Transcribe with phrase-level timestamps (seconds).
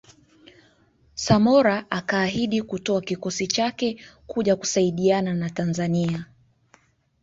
[1.15, 6.25] Samora akaahidi kutoa kikosi chake kuja kusaidiana na Tanzania